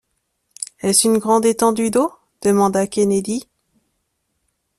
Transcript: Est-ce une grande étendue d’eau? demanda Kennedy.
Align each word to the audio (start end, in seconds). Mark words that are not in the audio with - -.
Est-ce 0.79 1.07
une 1.07 1.19
grande 1.19 1.45
étendue 1.45 1.91
d’eau? 1.91 2.11
demanda 2.41 2.87
Kennedy. 2.87 3.47